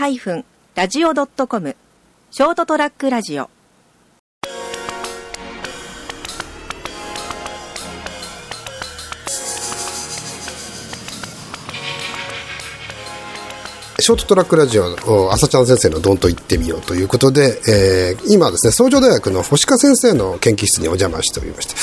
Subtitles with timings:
[0.00, 1.76] ST-radio.com
[2.30, 3.50] ショートトラックラジオ。
[13.98, 21.74] ショートトラックラジオ、朝ちゃん先生のドンと言ってみようということで、えー、今ですね、創業大学の星香先生の研究室にお邪魔しておりまして、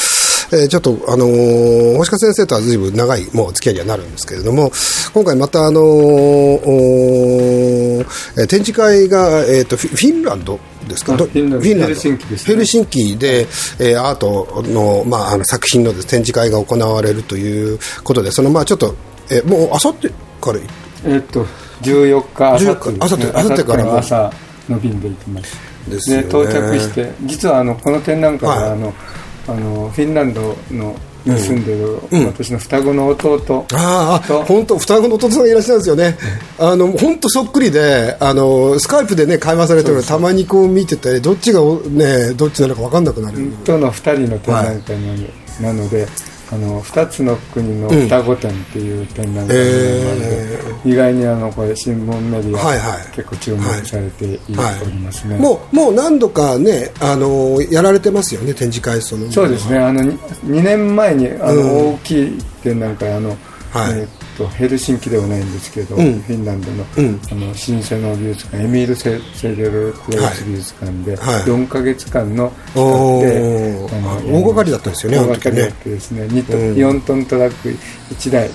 [0.52, 4.72] えー、ちょっと、あのー、星香先生とは随分長い、もう付き合いにはなるんですけれども、
[5.14, 8.06] 今回また、あのー、
[8.48, 11.18] 展示会が、えーと、フィンランドですか？
[11.18, 13.42] フィンランドヘルシンキです、ね、ヘルシンキで、
[13.80, 18.96] えー、アートの,、まあ、あの作品の展示会が行われるということで、そのまあちょっと、
[19.30, 20.10] えー、もうあさって
[20.40, 20.60] から
[21.06, 21.46] えっと
[21.82, 23.10] 14日あさってあ
[23.44, 24.32] さってから朝
[24.70, 25.58] の便で行きます。
[25.90, 28.94] ですね、到着して実はあのこの展覧会は、はい、あの
[29.48, 30.96] あのフィンランドの
[31.26, 36.18] に住んでる、うん、私の双子の弟ああ本当双子の弟さんがいらっしゃるんですよね、
[36.60, 43.52] あの本当そっくりであのスカイプでね会話されてるのたまにこう見ててどっちがねどっちなのか分かんなくなる。
[43.66, 44.98] との2人の展覧会
[45.62, 54.40] なので、はいあの2つの国の双子展っていう展覧会があえー、意外にあのこれ新聞メディア、はいはい、結構注目されて
[54.82, 55.44] おりますね、はい。
[55.44, 59.78] はい、もうもう何度かねあのやられてますよね展示会そのそうですね。
[59.78, 63.36] あの 2, 2年前にあの、大きい展覧会あの、は
[63.90, 76.24] い、えーとヘルシンキではないんですけど、うん、フィンランドの,、うん、あの新鮮な美術館エミール・セセデル・クレイス美術館で、はい、4か月間の期間であの大掛かりだったんですよね大掛かりだったですね。
[76.24, 77.70] 2ト、うん、4トントラック
[78.14, 78.50] 1台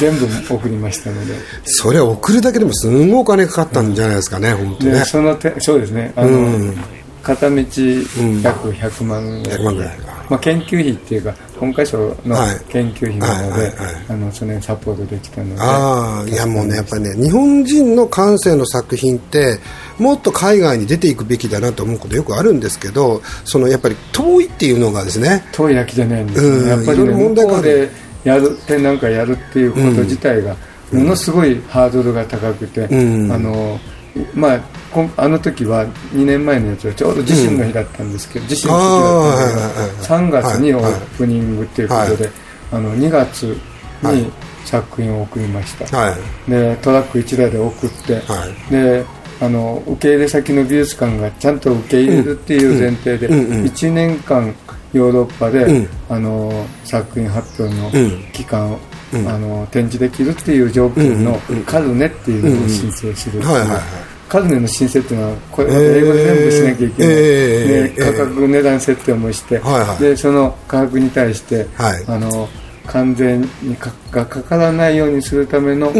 [0.00, 1.34] 全部送りましたので。
[1.64, 5.04] それは送るだけでもすごいお金かかったんじゃないですかね、うん、本当ね。
[5.04, 6.12] そのてそうですね。
[6.16, 6.76] あの、うん。
[7.22, 12.36] 片道約100万ぐらい,、万ぐらいまあ、研究費っていうか本会賞の
[12.68, 13.72] 研究費なので、
[14.08, 15.60] あのそサポートできたので。
[15.60, 19.58] ああいやもうねやっぱりね日本人の感性の作品って
[19.98, 25.44] もっと海外に出ていくべきだなと思うことよくあるんですけどそのやっぱり遠いっていうのがですね。
[25.52, 27.90] 遠いだけじゃないんですね、うん、やっぱり、ね、問題がで
[28.24, 30.56] やる展覧会やるっていうこと自体が
[30.92, 33.78] ものすごいハードルが高くて、うん、あの
[34.34, 34.60] まあ
[35.16, 42.30] あの時は2年前のやつはちょうど地震の日だったんですけど、うん、地震の日だったんですけど、3月にオープニングっていうことで、
[42.72, 43.42] あの2月
[44.02, 44.32] に
[44.64, 46.16] 作品を送りました、は
[46.46, 49.04] い、でトラック1台で送って、はい、で
[49.40, 54.54] あの受け入れ先の美術館がちゃんと受け入れるっていう前提で、1年間
[54.92, 57.90] ヨーロッパで、あの作品発表の
[58.32, 58.78] 期間を
[59.12, 63.40] あの展示できるっていう条件のカルネっていうのを申請する
[64.28, 69.60] カルネの申請っていうのはこれ英語で全部しなきゃいけない、えー、価格値段設定もして、
[70.00, 72.48] でその価格に対して、あの
[72.86, 75.92] 完全にかがかからないようにするための,、あ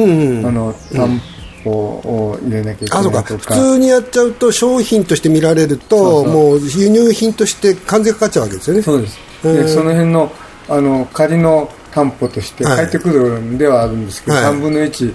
[0.50, 1.21] の担
[1.65, 3.22] 保を入れなきゃいけないとか。
[3.22, 8.83] 普通にやっちゃうと商品として見られるともう輸入品として関税かかっちゃうわけですよね。
[8.83, 9.19] そうです。
[9.43, 10.33] でその辺の
[10.69, 15.15] あの仮の担保として返ってくるんではあるんですけど、はい、3分の1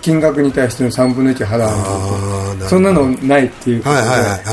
[0.00, 3.96] 金額に対しての3分の1払わないとそんなのないっていうこと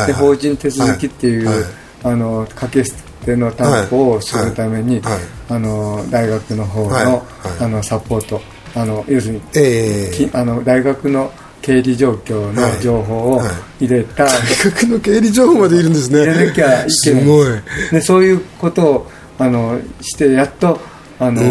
[0.01, 1.65] で,、で法人手続きっていう、
[2.03, 4.99] あの掛け捨ての担保をするために、
[5.47, 7.25] あの大学の方の,、
[7.61, 8.41] あのサポート
[8.75, 11.31] あの要するに、えー、あの大学の
[11.61, 13.41] 経理状況の情報を
[13.79, 14.31] 入れた、大
[14.65, 16.19] 学の経理情報までいるんですね。
[16.19, 16.91] 入れなきゃいけない。
[16.91, 17.47] すごい。
[17.91, 20.79] でそういうことをあのしてやっと
[21.19, 21.41] あの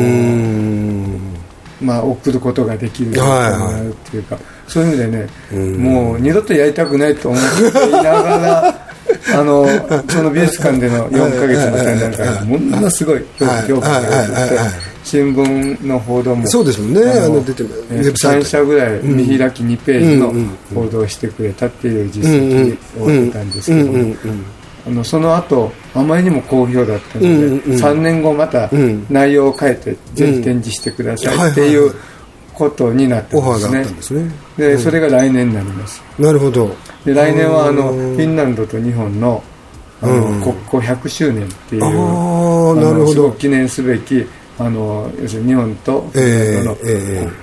[1.80, 5.12] まあ、送ることができるようになるっていうか、はいはい、そういう意味
[5.52, 7.42] でね、もう二度とやりたくないと思っ
[7.72, 8.88] ていながら
[9.34, 9.66] あの
[10.08, 14.58] その美術館での4か月の展覧会ものすごい評価が良くて
[15.04, 17.00] 新聞の報道もそうですもんね。
[17.10, 20.32] あの出て3社ぐらい見開き2ページの
[20.74, 24.14] 報道をしてくれたっていう実績を得たんですけども
[24.88, 28.70] あのその後あまりにも好評だったので、うんうん、3年後また
[29.10, 31.94] 内容を変えて、ぜひ展示してくださいっていう
[32.54, 34.30] ことになってますね。
[34.56, 36.02] で、それが来年になります。
[36.18, 36.74] なるほど。
[37.04, 39.42] で来年はあのフィンランドと日本の
[40.00, 43.32] あの、国交100周年っていうあなるほど。
[43.32, 44.26] 記念すべき
[44.58, 46.76] あの要するに日本とフィンランドの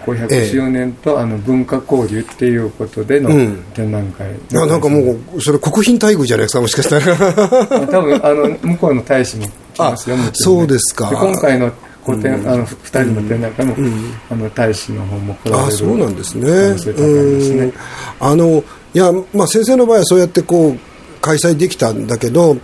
[0.03, 3.29] 国交100周年と、あの文化交流っていうことでの
[3.73, 7.15] 展覧会、うん、なんかもうそれ国賓待遇じゃないですかもしかしたら。
[7.87, 11.09] 多分あの向こうの大使も来ますよもちろん、ね、そうですか。
[11.09, 11.71] 今回の
[12.05, 17.73] 個展、うん、あの2人の展覧会も、うん、あの大使の方も来られるあそうなんですね、ね、
[18.19, 18.63] あの
[18.93, 20.94] いや、まあ、先生の場合はそうやってこう
[21.25, 22.55] 開催できたんだけど、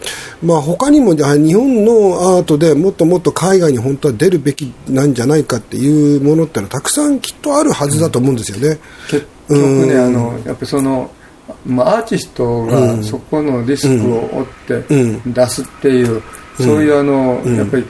[0.44, 8.80] まあ、他にも日本のアートでもっともっと海外に本当は出るべきなんじゃないかっていうものってのはたくさんきっとあるはずだと思うんですよね。
[9.10, 11.10] 結局ね、あのやっぱりその
[11.66, 14.84] まあ、アーティストがそこのリスクを負って
[15.26, 16.22] 出すっていう、
[16.58, 17.86] そういうあの、やっぱり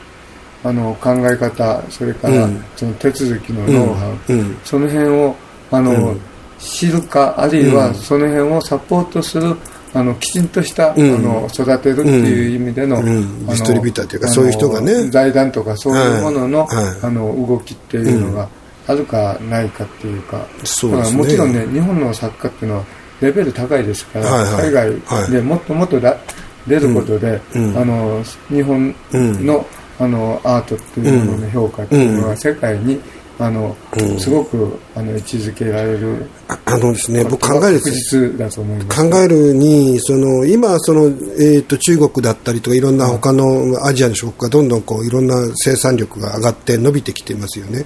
[0.64, 4.18] あの考え方それからその手続きのノウハウ、
[4.64, 5.36] その辺を
[5.70, 6.16] あの、
[6.60, 9.56] 知るかあるいはその辺をサポートする
[9.94, 15.10] あのきちんとした、あの育てるっていう意味での,、あのディストリビューターというかそういう人がね。
[15.10, 16.68] 財団とかそういうものの,、
[17.02, 18.48] あの動きっていうのが
[18.88, 22.86] あるかないかっていうか、そうですね、もちろんね日本の作家っていうのは
[23.22, 29.66] レベル高いですから、海外でもっともっと出ることで、あの日本の,、
[30.00, 33.00] あのアートっていうものの評価っていうのは世界に、
[33.40, 36.28] あの、うん、すごくあの位置づけられる
[36.66, 47.86] あのですね、僕考える考えるにその今その、えーと、中国だったりとかいろんな他のアジアの諸国がどんどんこういろんな生産力が上がって伸びてきていますよね。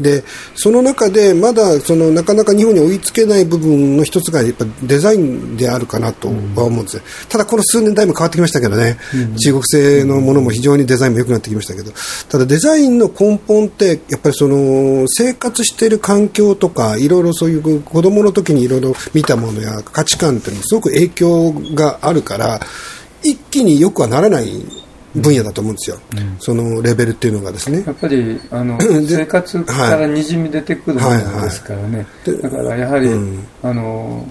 [0.00, 0.24] で
[0.54, 6.34] その中でまだそのなかなか日本に追いつけない部分の一つがやっぱデザインであるかなとは
[6.64, 11.92] 思うんです、うん、ただこの数年だいぶ変わってきましたけどね、うん、中国製のものも非常にデザインも良くなってきましたけど。
[12.28, 22.60] ただデザインの根本ってやっぱりその生活している環境とかいろいろそういう子供の時にいろいろ見たものや価値観っていうのすごく影響があるから
[23.22, 24.48] 一気によくはならない
[25.14, 27.84] 分野だと思うんですよ、うん、そのレベルっていうのがですね。
[27.86, 32.32] やっぱりあの 生活からにじみ出てくるものですからね、はいはい。
[32.32, 34.26] はい、だからやはり、うん、あの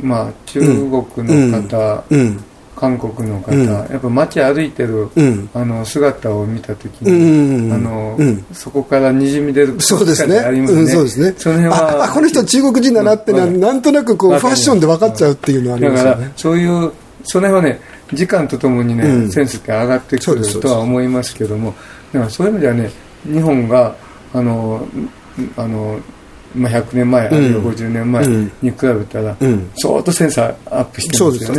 [0.00, 0.80] まあ、中国
[1.18, 2.44] の方、うん
[2.76, 8.18] 韓国の方、うん、やっぱ街歩いてる、うん、あの姿を見た時に、あの、
[8.52, 10.60] そこからにじみ出るそうですね、ね。
[10.60, 11.34] うん、そうですね。
[11.38, 16.10] その辺はあこの人中国人だなってな,、なんとなくこうファッションで分かっちゃうっていうのはありますよね。
[16.10, 16.92] だからそういう
[17.24, 17.80] その辺はね
[18.12, 21.74] 時間とともにね、センスって上がってくるとは思いますけども
[22.12, 22.90] だからそういう意味ではね
[23.24, 23.96] 日本が
[24.32, 24.86] あの
[25.56, 25.98] あの
[26.56, 29.36] まあ、100年前、あるいは50年前に比べたら、
[29.76, 31.38] 相当センスアップしてますよね。
[31.38, 31.52] そ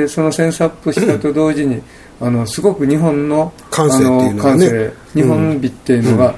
[0.00, 1.82] でそのセンスアップしたと同時に、
[2.20, 6.34] あのすごく日本の感性あの感性、日本美っていうのが、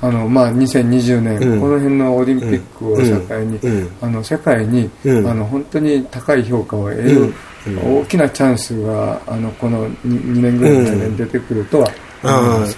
[0.00, 3.58] あのまあ、2020年、この辺のオリンピックを境に、
[4.00, 7.34] あの世界に、あの本当に高い評価を得る、
[7.82, 11.90] 大きなチャンスがあのこの 2, 2年ぐらいの間に出てくるとは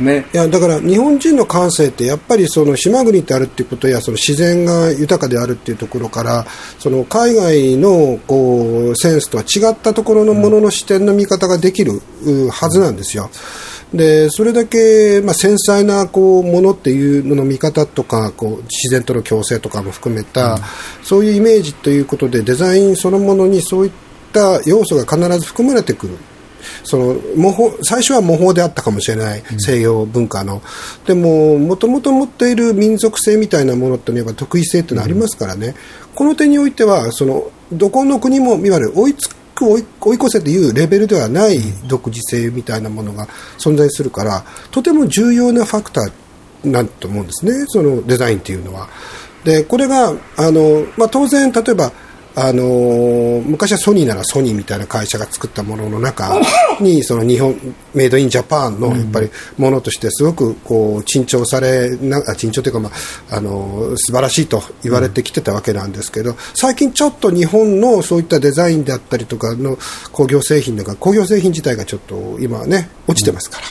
[0.00, 0.36] ね、い。
[0.36, 6.46] やだから日本人の感性ってやっぱりその島国であるっていうことやその自然が豊かであるっていうところから
[6.78, 12.00] その海外のこうセンスとは違ったところのものの視点の見方ができる
[12.50, 13.30] はずなんですよ。
[13.94, 20.60] でそれだけ、まあ、繊細なこうものっていうのの見方とかこう自然との共生とかも含めた、うん、
[21.02, 23.92] そういうイメージということでデザインそのものにそういっ
[24.32, 26.18] た要素が必ず含まれてくる
[26.84, 30.62] その模倣最初は模倣であったかもしれない、西洋文化の、
[31.06, 35.74] でももともと持っている民族性みたいなものっていうのは得意性っていうのはありますからね、
[36.14, 43.26] この点においてはそのどこの国もいわゆる追いつく追い追い越せというレベルではない独自性みたいなものが
[43.58, 47.64] 存在するからとても重要なファクターなんと思うんですね。
[47.68, 48.88] そのデザインっていうのは。
[49.44, 51.92] でこれがあの、まあ、当然例えば
[52.38, 56.38] あのー、昔はソニーならソニーみたいな会社が作ったものの中
[56.80, 57.56] に その日本
[57.94, 62.90] メイドインジャパンのやっぱりものとしてすごくこう珍重されな珍重というか、ま
[63.30, 69.78] ああのー、素晴らしいと言われてきてたわけなんですけど最近ちょっと日本のそういったデザインであったりとかの
[70.12, 73.62] 工業製品とか工業製品自体がちょっと今ね落ちてますから。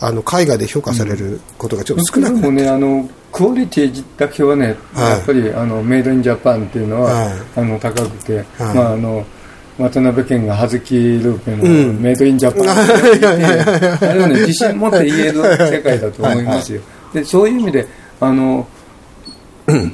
[0.00, 9.26] あの海外で評価されることがちょっと少なくなって、ね、あのクオリティだけはね、はい、やっぱりあのメイドインジャパンっていうのは、はい、あの高くて、はい、まああの
[9.76, 16.80] 渡辺謙が葉月ルーペのメイドインジャパンって言って、あれはね自信持って言える世界だと思いますよ。
[17.12, 17.88] でそういう意味で
[18.20, 18.68] あの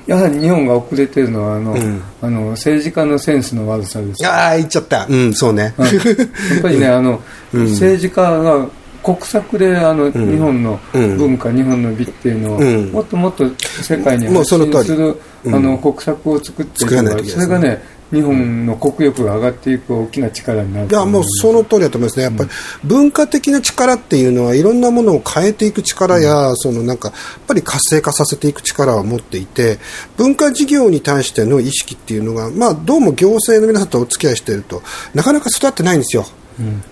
[0.06, 4.26] やはり日本が遅れてるのはあの、うん、あの政治家のセンスの悪さです。
[4.26, 5.06] ああ言っちゃった。
[5.08, 7.22] うんそうね、やっぱりねあの、
[7.54, 8.68] うん、政治家が
[9.02, 12.60] 国策であの、日本の文化、日本の美っていうのを、
[12.92, 13.44] もっともっと
[13.82, 22.50] 世界に発信する、あの国策を作っていけばそれがね日本の国力が上がっていく大きな力になるいやもうその通りだと思いますね、やっぱり
[22.82, 27.16] 文化的な力っていうのは、いろんなものを変えていく力や、そのなんかやっ
[27.46, 29.78] ぱり活性化させていく力を持っていて、
[30.16, 34.82] 文化事業に対しての意識っていうのが、まあ、どうも行政の皆さんとお付き合いしていると、
[35.14, 36.26] なかなか育ってないんですよ。
[36.58, 36.82] うん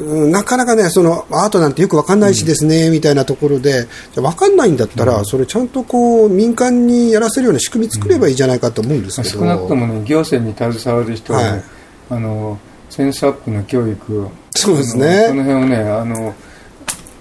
[0.00, 11.62] なかなかね、そのアートなんてよく分かんないしですね、うん、みたいなところで、分かんないんだったら、それちゃんとこう民間にやらせるような仕組み作ればいいじゃないかと思うんですけど、少なくとも、ね、行政に携わる人は、ね、はい、
[12.10, 12.58] あの
[12.90, 15.26] センスアップの教育そうですね。
[15.28, 16.34] この辺をねあの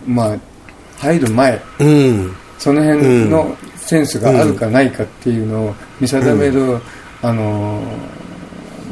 [0.06, 0.38] まあ
[0.98, 6.82] 入る前、うん、その辺のセンスがあるかないかっていうのを見定める、うん、
[7.22, 7.82] あの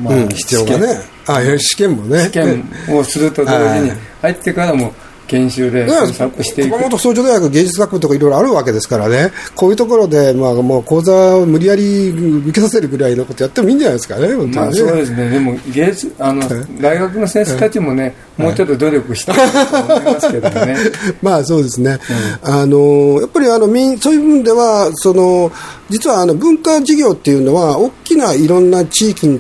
[0.02, 2.26] まあ、必要がねあ試験もね。
[2.26, 3.92] 試験をすると同時に
[4.22, 4.94] 入ってからも
[5.28, 6.72] 研修でサッしていく。
[6.72, 14.56] 熊本総女大学芸術学部とかいろいろあるわけですからね、こういうところで、まあ、もう講座を無理やり受けさせるぐらいのことやってもいいんじゃないですかね、本当にね。
[14.56, 16.42] まあ、そうですね、でも芸術あの
[16.80, 20.76] 大学の先生たちもね、もうちょっと努力してると思いますけどね。
[21.22, 22.00] まあそうですね、
[22.44, 23.68] うん、あのやっぱりあの
[24.00, 25.52] そういう部分ではその
[25.90, 29.40] 実はあの文化事業っていうのは大きないろんな地域に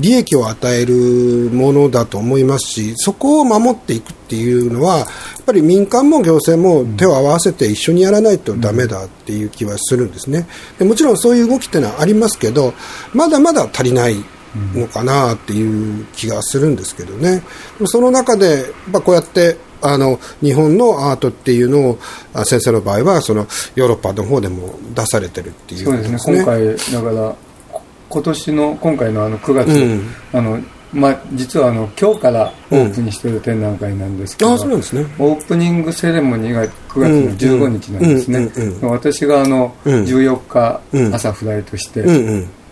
[0.00, 5.06] 利益を与えるものだと思いますしそこを守っていくっていうのはやっ
[5.46, 10.46] ぱり民間も行政も手を合わせて一緒にやらないとだめだっていう気はするんですね。
[10.78, 12.74] でもちろんそういう動きっていうのはありますけど
[13.14, 14.22] まだまだ足りない
[14.74, 17.42] のかなっていう気がするんですけどね。
[17.86, 21.98] その中で、まあ、こうやってあの日本のアートっていうのを
[22.44, 26.36] 先生の場合はそのヨーロッパの方でも出されてるっていう、そうですね。
[26.36, 27.34] 今回だから
[28.10, 30.60] 今年の今回のあの9月、うん、あの
[30.92, 34.76] まあ、実はあの今日からオープンしている展覧会なんですけど、うん、ね、
[35.18, 38.50] オープニングセレモニーが9月の15日なんですね、
[38.82, 40.80] 私があの14日
[41.14, 42.02] 朝フライトして、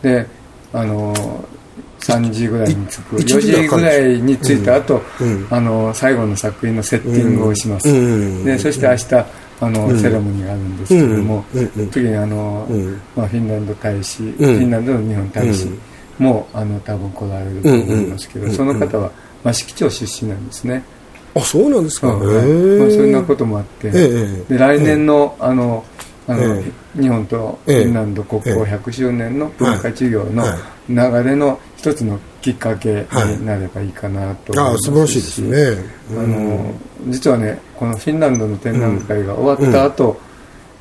[0.03, 0.27] で
[0.73, 1.15] あの
[2.01, 3.17] 3時ぐらいに着く。
[3.17, 9.27] 4時ぐらいに着いた後、うんあの最後の作品のセッティングをします、でそして明日
[9.59, 11.45] あの、セレモニーがあるんですけれども、
[11.91, 12.67] 次にあの、
[13.15, 15.71] まあ、フィンランド大使、フィンランドの日本大使
[16.19, 19.11] も、あの多分来られると思いますけど、その方は
[19.45, 20.83] 益城町出身なんですね。
[21.35, 25.85] あそうなんですか、まあ、そんなこともあって、で来年のあの
[26.29, 26.63] あの、
[27.01, 30.45] 日本とフィンランド国交100周年の文化事業の
[30.89, 33.07] 流れの一つのきっかけ
[33.39, 36.75] になればいいかなと思いますし、はい、あ素晴らしいですね、あの
[37.09, 40.17] 実はねこのフィンランドの展覧会が終わった後、うん、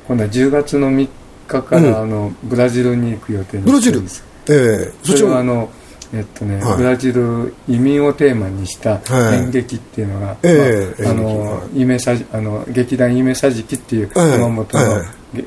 [0.08, 1.08] 今度は10月の3
[1.46, 4.24] 日から、あのブラジルに行く予定にしてるんです。
[4.24, 5.70] ブラジルええー、それはあの
[6.12, 9.00] えっとね、はい、ブラジル移民をテーマにした
[9.34, 15.02] 演劇っていうのが、はいまあ、あの、夢さあの劇団夢さじきっていう熊本の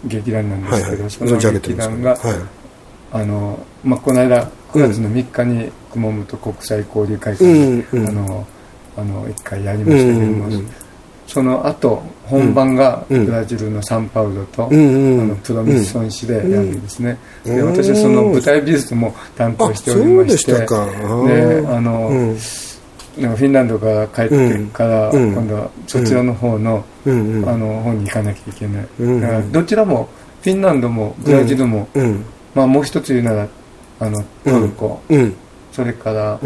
[0.06, 2.18] 劇団なんですけど、その劇団が、
[3.12, 8.48] あのまあ、この間9月の3日に熊本国際交流会館で、あの
[8.98, 10.63] あの1回やりましたけども、
[11.25, 20.65] その後本番がブラジルのサンパウロと、あのプロミスソン市でやるんですね、で私はその舞台美術も担当しておりましてであ
[21.81, 30.07] の、フィンランドから帰ってから、今度はそちらの方の,、あの方に行かなきゃいけない、だからどちらも
[30.41, 31.88] フィンランドもブラジルも、
[32.53, 33.48] まあ、もう一つ言うなら
[34.00, 35.01] あのトルコ、
[35.71, 36.39] それから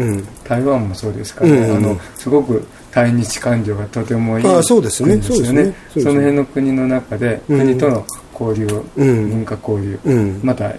[0.44, 5.20] 台湾もそうですからね、あのすごく対日感情がとてもいいうですね。
[5.20, 5.74] そうですね。
[5.94, 8.06] その辺の国の中で、国との
[8.40, 10.72] 交流、文化交流、また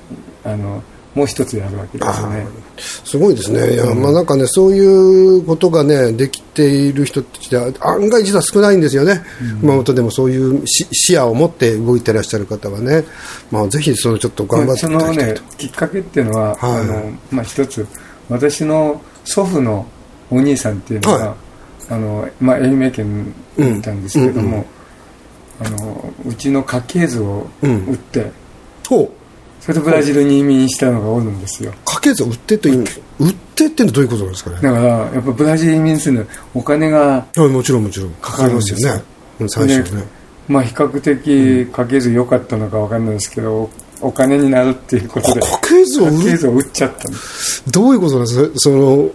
[0.45, 0.81] あの
[1.13, 2.47] もう一つやるわけですよね。
[2.77, 3.73] すごいですね。
[3.73, 9.21] いや、まあなんかね、そういうことがね、できている人って案外実は少ないんですよね。
[9.59, 13.03] 熊本でもそういう視野を持って動いてらっしゃる方はね。
[13.51, 14.81] まあぜひそのちょっと頑張って。
[14.81, 17.85] そのね、きっかけっていうのは、はい、あの、まあ一つ、
[18.29, 19.85] 私の祖父の
[20.31, 21.44] お兄さんっていうのが、はい、
[21.89, 24.65] あの、まあ愛媛県にいたんですけども、
[25.59, 25.73] うんうん。
[25.73, 28.31] うん、あの、うちの家系図を売って、
[28.87, 29.09] ほう。
[29.61, 31.73] それでブラジルに移民したのがおるんですよ。
[31.85, 32.85] 家系図売ってと売っ
[33.55, 34.57] てってのはどういうことなんですかね？
[34.57, 38.11] だからやっぱブラジル移民するのお金がもちろんもちろん。
[38.21, 39.03] かかりますよね。
[39.47, 40.03] 最初ね。
[40.47, 43.71] まあ比較的家系図良かったのか分かんないですけど
[44.05, 45.85] お金になるっていうことで家系
[46.37, 47.09] 図を売っちゃった
[47.71, 48.59] どういうことなんですか？
[48.59, 49.09] その、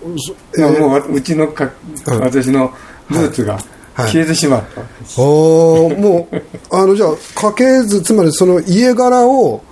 [0.59, 1.71] えー、もううちのか、
[2.07, 2.73] 私の
[3.11, 3.59] ルーツが、
[3.97, 6.37] 消えてしまったおもう
[6.75, 9.63] あのじゃあ家系図つまりその家柄を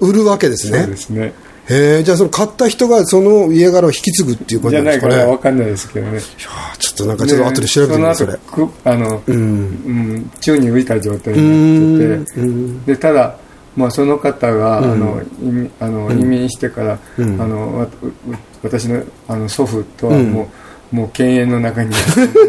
[0.00, 0.80] 売るわけですね。
[0.80, 1.32] そうですね。
[1.68, 5.14] へえ、じゃあその買った人がその家柄を引き継ぐっていうことなんですかね？
[5.14, 6.12] じゃないかわかんないですけどね。
[6.12, 6.20] いや
[6.78, 8.38] ちょっとなんかちょっと後で調べてみます、それ。
[8.84, 12.40] あの、うん、うん、宙に浮いた状態になってて、
[12.92, 13.36] で、ただ、
[13.76, 17.88] まあ、その方が、あの移民あの移民してから、あの
[18.62, 20.48] 私のあの祖父とはも
[20.92, 21.92] う、もう犬猿の中に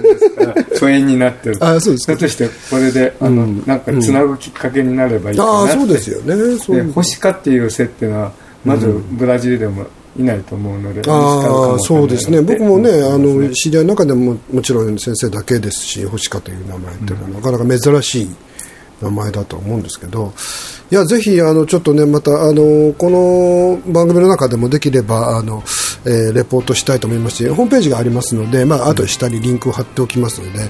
[0.76, 2.16] 疎遠になってるあそうですか。
[2.16, 6.36] としてこれであの、うん、なんかつなぐきっかけになればいいかなって、あそうですよね。
[6.36, 8.32] で星かっていう設定は
[8.64, 9.86] まずブラジルでも
[10.18, 12.42] いないと思うので、ああそうですね。
[12.42, 18.30] 僕もねあの知り合いの中でももちろん先生だけですし星かという名前っていうのは、なかなか珍しい
[19.02, 20.34] 名前だと思うんですけど、
[20.90, 25.64] いや、ぜひ、あの、ちょっとね、また、あの、この番組の中でもできれば、あの、
[26.06, 30.62] えー、レポートしたいと思いますし、ホームページがありますので、まあ、後で下にリンクを貼っておきますので、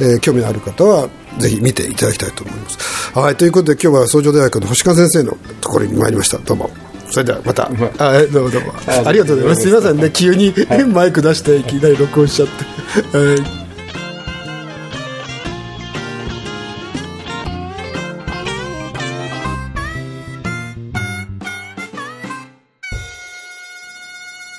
[0.00, 1.08] えー、興味のある方は、
[1.38, 3.18] ぜひ見ていただきたいと思います。
[3.18, 6.38] はい、ということで、今日は創上大学の星川先生のところに参りました。
[6.38, 6.70] どうも。
[7.10, 8.72] それではまた、あどうもどうも。
[9.06, 9.62] ありがとうございます。
[9.62, 10.54] すみませんね急に
[10.92, 13.61] マイク出していきなり録音しちゃって、はい